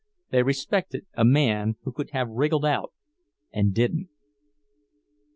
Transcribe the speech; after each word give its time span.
They 0.31 0.41
respected 0.41 1.05
a 1.13 1.23
man 1.23 1.75
who 1.83 1.91
could 1.91 2.09
have 2.09 2.27
wriggled 2.31 2.65
out 2.65 2.91
and 3.53 3.71
didn't. 3.71 4.09